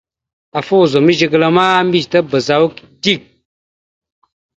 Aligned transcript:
Afa 0.57 0.73
ozum 0.83 1.07
zigəla 1.19 1.47
ma, 1.55 1.65
mbiyez 1.85 2.07
tabaz 2.11 2.47
awak 2.55 2.75
dik. 3.03 3.21